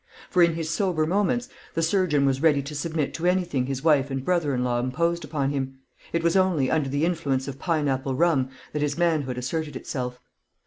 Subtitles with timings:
[0.31, 4.09] For in his sober moments the surgeon was ready to submit to anything his wife
[4.09, 5.75] and brother in law imposed upon him;
[6.11, 10.19] it was only under the influence of pineapple rum that his manhood asserted itself.